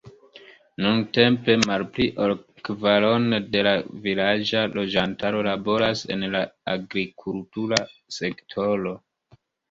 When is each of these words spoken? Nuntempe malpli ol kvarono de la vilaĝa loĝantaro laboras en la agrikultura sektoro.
Nuntempe 0.83 1.51
malpli 1.71 2.05
ol 2.27 2.31
kvarono 2.67 3.39
de 3.55 3.61
la 3.67 3.73
vilaĝa 4.05 4.63
loĝantaro 4.79 5.43
laboras 5.49 6.01
en 6.15 6.25
la 6.37 6.41
agrikultura 6.73 7.79
sektoro. 8.17 8.95